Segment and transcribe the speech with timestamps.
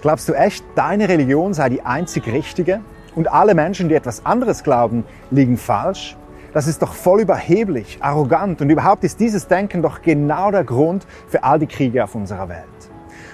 [0.00, 2.80] Glaubst du echt, deine Religion sei die einzig richtige
[3.16, 6.16] und alle Menschen, die etwas anderes glauben, liegen falsch?
[6.54, 11.04] Das ist doch voll überheblich, arrogant und überhaupt ist dieses Denken doch genau der Grund
[11.26, 12.64] für all die Kriege auf unserer Welt.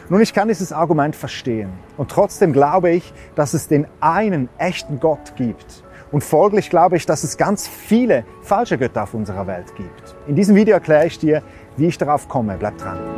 [0.08, 5.00] Nun, ich kann dieses Argument verstehen und trotzdem glaube ich, dass es den einen echten
[5.00, 5.84] Gott gibt.
[6.12, 10.16] Und folglich glaube ich, dass es ganz viele falsche Götter auf unserer Welt gibt.
[10.26, 11.42] In diesem Video erkläre ich dir,
[11.76, 12.56] wie ich darauf komme.
[12.58, 13.13] Bleib dran.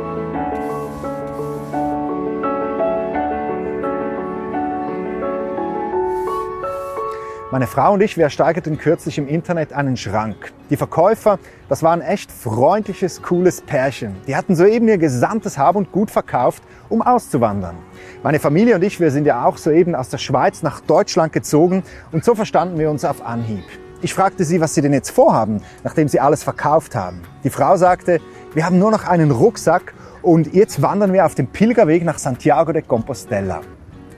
[7.49, 10.51] Meine Frau und ich, wir ersteigerten kürzlich im Internet einen Schrank.
[10.69, 11.39] Die Verkäufer,
[11.69, 14.17] das war ein echt freundliches, cooles Pärchen.
[14.27, 17.77] Die hatten soeben ihr gesamtes Hab und Gut verkauft, um auszuwandern.
[18.21, 21.83] Meine Familie und ich, wir sind ja auch soeben aus der Schweiz nach Deutschland gezogen
[22.11, 23.63] und so verstanden wir uns auf Anhieb.
[24.01, 27.21] Ich fragte sie, was sie denn jetzt vorhaben, nachdem sie alles verkauft haben.
[27.45, 28.19] Die Frau sagte,
[28.55, 32.73] wir haben nur noch einen Rucksack und jetzt wandern wir auf dem Pilgerweg nach Santiago
[32.73, 33.61] de Compostela.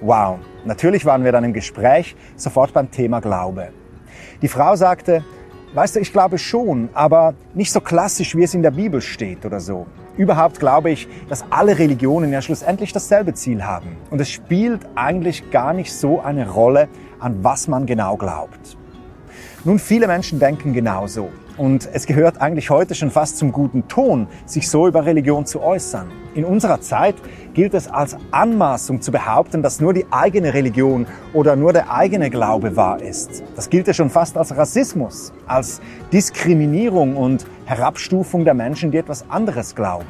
[0.02, 3.70] Wow, natürlich waren wir dann im Gespräch sofort beim Thema Glaube.
[4.42, 5.26] Die Frau sagte,
[5.74, 9.46] weißt du, ich glaube schon, aber nicht so klassisch, wie es in der Bibel steht
[9.46, 9.88] oder so.
[10.16, 13.98] Überhaupt glaube ich, dass alle Religionen ja schlussendlich dasselbe Ziel haben.
[14.10, 16.88] Und es spielt eigentlich gar nicht so eine Rolle,
[17.20, 18.78] an was man genau glaubt.
[19.66, 21.30] Nun, viele Menschen denken genauso.
[21.60, 25.62] Und es gehört eigentlich heute schon fast zum guten Ton, sich so über Religion zu
[25.62, 26.10] äußern.
[26.34, 27.16] In unserer Zeit
[27.54, 32.30] gilt es als Anmaßung zu behaupten, dass nur die eigene Religion oder nur der eigene
[32.30, 33.44] Glaube wahr ist.
[33.58, 35.82] Das gilt ja schon fast als Rassismus, als
[36.14, 40.08] Diskriminierung und Herabstufung der Menschen, die etwas anderes glauben.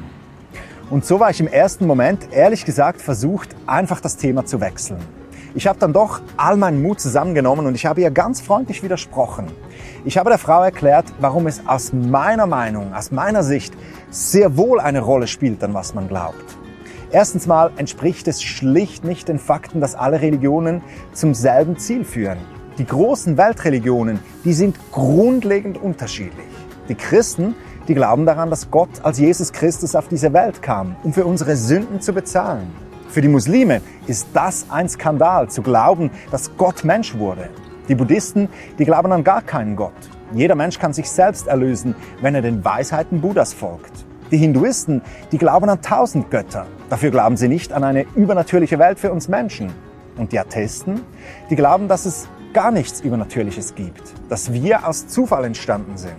[0.92, 5.00] Und so war ich im ersten Moment, ehrlich gesagt, versucht, einfach das Thema zu wechseln.
[5.56, 9.48] Ich habe dann doch all meinen Mut zusammengenommen und ich habe ihr ganz freundlich widersprochen.
[10.06, 13.74] Ich habe der Frau erklärt, warum es aus meiner Meinung, aus meiner Sicht
[14.12, 16.58] sehr wohl eine Rolle spielt, an was man glaubt.
[17.12, 20.84] Erstens mal entspricht es schlicht nicht den Fakten, dass alle Religionen
[21.14, 22.38] zum selben Ziel führen.
[22.78, 26.46] Die großen Weltreligionen, die sind grundlegend unterschiedlich.
[26.88, 27.56] Die Christen,
[27.88, 31.56] die glauben daran, dass Gott als Jesus Christus auf diese Welt kam, um für unsere
[31.56, 32.89] Sünden zu bezahlen.
[33.10, 37.50] Für die Muslime ist das ein Skandal, zu glauben, dass Gott Mensch wurde.
[37.88, 39.94] Die Buddhisten, die glauben an gar keinen Gott.
[40.32, 44.06] Jeder Mensch kann sich selbst erlösen, wenn er den Weisheiten Buddhas folgt.
[44.30, 46.68] Die Hinduisten, die glauben an tausend Götter.
[46.92, 49.74] Dafür glauben sie nicht an eine übernatürliche Welt für uns Menschen.
[50.16, 51.02] Und die Atheisten,
[51.50, 56.14] die glauben, dass es gar nichts Übernatürliches gibt, dass wir aus Zufall entstanden sind.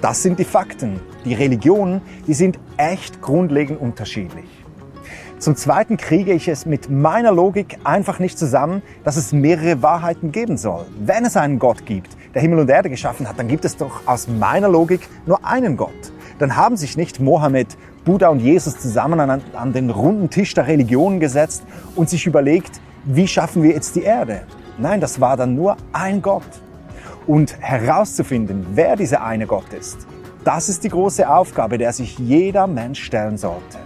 [0.00, 1.00] Das sind die Fakten.
[1.24, 4.61] Die Religionen, die sind echt grundlegend unterschiedlich.
[5.42, 10.30] Zum Zweiten kriege ich es mit meiner Logik einfach nicht zusammen, dass es mehrere Wahrheiten
[10.30, 10.86] geben soll.
[11.00, 14.06] Wenn es einen Gott gibt, der Himmel und Erde geschaffen hat, dann gibt es doch
[14.06, 16.12] aus meiner Logik nur einen Gott.
[16.38, 20.68] Dann haben sich nicht Mohammed, Buddha und Jesus zusammen an, an den runden Tisch der
[20.68, 21.64] Religionen gesetzt
[21.96, 24.42] und sich überlegt, wie schaffen wir jetzt die Erde?
[24.78, 26.62] Nein, das war dann nur ein Gott.
[27.26, 30.06] Und herauszufinden, wer dieser eine Gott ist,
[30.44, 33.78] das ist die große Aufgabe, der sich jeder Mensch stellen sollte.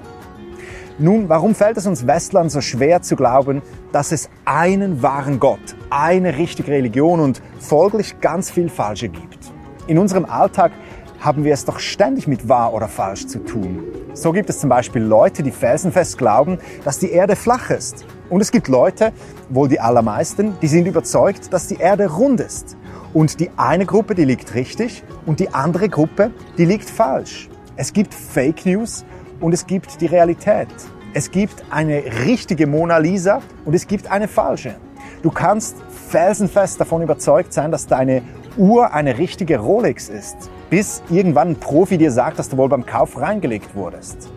[0.98, 3.60] Nun, warum fällt es uns Westlern so schwer zu glauben,
[3.92, 9.52] dass es einen wahren Gott, eine richtige Religion und folglich ganz viel Falsche gibt?
[9.88, 10.72] In unserem Alltag
[11.20, 13.84] haben wir es doch ständig mit wahr oder falsch zu tun.
[14.14, 18.06] So gibt es zum Beispiel Leute, die felsenfest glauben, dass die Erde flach ist.
[18.30, 19.12] Und es gibt Leute,
[19.50, 22.74] wohl die allermeisten, die sind überzeugt, dass die Erde rund ist.
[23.12, 27.50] Und die eine Gruppe, die liegt richtig und die andere Gruppe, die liegt falsch.
[27.76, 29.04] Es gibt Fake News
[29.40, 30.68] und es gibt die Realität.
[31.14, 34.74] Es gibt eine richtige Mona Lisa und es gibt eine falsche.
[35.22, 35.76] Du kannst
[36.08, 38.22] felsenfest davon überzeugt sein, dass deine
[38.56, 40.36] Uhr eine richtige Rolex ist,
[40.70, 44.30] bis irgendwann ein Profi dir sagt, dass du wohl beim Kauf reingelegt wurdest.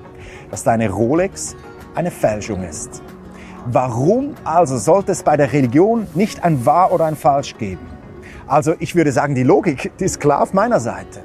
[0.51, 1.55] Dass deine Rolex
[1.95, 3.01] eine Fälschung ist.
[3.65, 7.85] Warum also sollte es bei der Religion nicht ein Wahr oder ein Falsch geben?
[8.47, 11.23] Also ich würde sagen, die Logik die ist klar auf meiner Seite.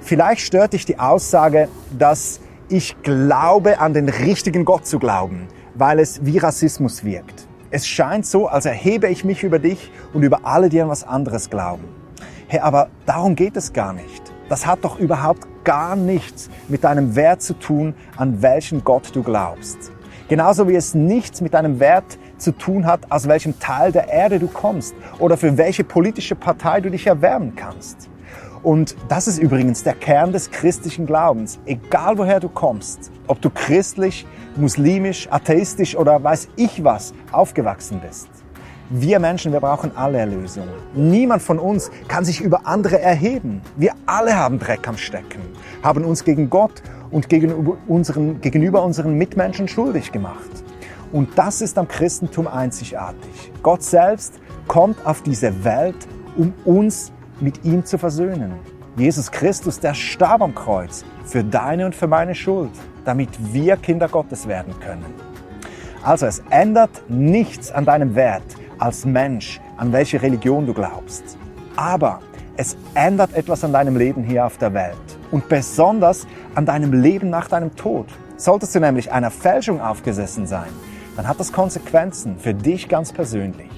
[0.00, 2.40] Vielleicht stört dich die Aussage, dass
[2.70, 7.46] ich glaube an den richtigen Gott zu glauben, weil es wie Rassismus wirkt.
[7.70, 11.04] Es scheint so, als erhebe ich mich über dich und über alle, die an was
[11.04, 11.84] anderes glauben.
[12.46, 14.22] Hey, aber darum geht es gar nicht.
[14.50, 19.22] Das hat doch überhaupt gar nichts mit deinem Wert zu tun, an welchen Gott du
[19.22, 19.90] glaubst.
[20.28, 24.38] Genauso wie es nichts mit deinem Wert zu tun hat, aus welchem Teil der Erde
[24.38, 28.10] du kommst oder für welche politische Partei du dich erwärmen kannst.
[28.62, 31.58] Und das ist übrigens der Kern des christlichen Glaubens.
[31.66, 34.26] Egal woher du kommst, ob du christlich,
[34.56, 38.28] muslimisch, atheistisch oder weiß ich was aufgewachsen bist.
[38.90, 40.64] Wir Menschen, wir brauchen alle Erlösung.
[40.94, 43.60] Niemand von uns kann sich über andere erheben.
[43.76, 45.42] Wir alle haben Dreck am Stecken,
[45.82, 50.64] haben uns gegen Gott und gegenüber unseren, gegenüber unseren Mitmenschen schuldig gemacht.
[51.12, 53.52] Und das ist am Christentum einzigartig.
[53.62, 55.96] Gott selbst kommt auf diese Welt,
[56.36, 58.52] um uns mit ihm zu versöhnen.
[58.96, 62.72] Jesus Christus, der starb am Kreuz für deine und für meine Schuld,
[63.04, 65.06] damit wir Kinder Gottes werden können.
[66.02, 68.42] Also es ändert nichts an deinem Wert
[68.78, 71.36] als Mensch, an welche Religion du glaubst.
[71.76, 72.20] Aber
[72.56, 74.96] es ändert etwas an deinem Leben hier auf der Welt
[75.30, 78.06] und besonders an deinem Leben nach deinem Tod.
[78.36, 80.68] Solltest du nämlich einer Fälschung aufgesessen sein,
[81.16, 83.70] dann hat das Konsequenzen für dich ganz persönlich.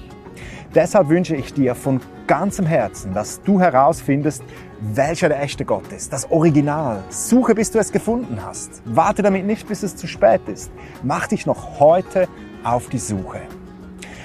[0.73, 4.41] Deshalb wünsche ich dir von ganzem Herzen, dass du herausfindest,
[4.79, 7.03] welcher der echte Gott ist, das Original.
[7.09, 8.81] Suche, bis du es gefunden hast.
[8.85, 10.71] Warte damit nicht, bis es zu spät ist.
[11.03, 12.29] Mach dich noch heute
[12.63, 13.41] auf die Suche.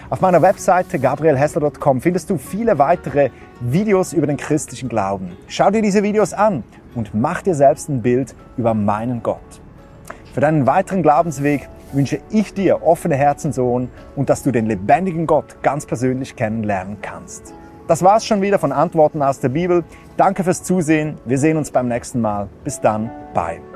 [0.08, 5.36] Auf meiner Webseite gabrielhessler.com findest du viele weitere Videos über den christlichen Glauben.
[5.48, 6.62] Schau dir diese Videos an
[6.94, 9.40] und mach dir selbst ein Bild über meinen Gott.
[10.32, 15.26] Für deinen weiteren Glaubensweg wünsche ich dir offene Herzen, Sohn, und dass du den lebendigen
[15.26, 17.54] Gott ganz persönlich kennenlernen kannst.
[17.88, 19.84] Das war's schon wieder von Antworten aus der Bibel.
[20.16, 21.16] Danke fürs Zusehen.
[21.24, 22.48] Wir sehen uns beim nächsten Mal.
[22.64, 23.10] Bis dann.
[23.32, 23.75] Bye.